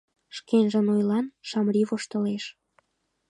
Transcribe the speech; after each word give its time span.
Шкенжын 0.37 0.87
ойлан 0.95 1.25
Шамрай 1.49 1.85
воштылеш. 1.89 2.43